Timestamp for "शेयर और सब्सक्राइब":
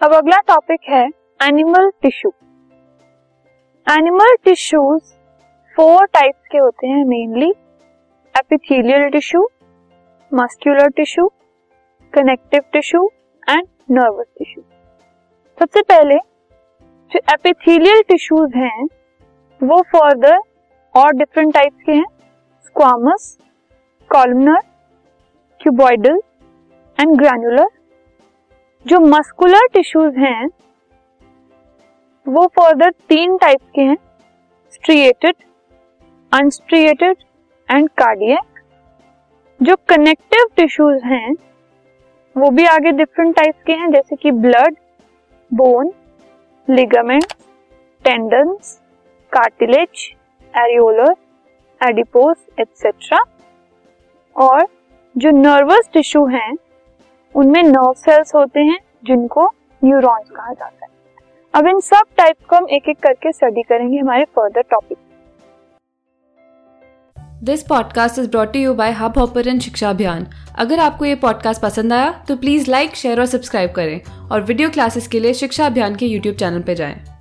72.96-73.72